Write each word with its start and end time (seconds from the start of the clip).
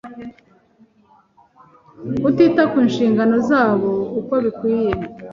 kutita 2.21 2.61
ku 2.71 2.77
nshingano 2.87 3.35
zabo 3.49 3.91
uko 4.19 4.33
bikwiye 4.43 4.91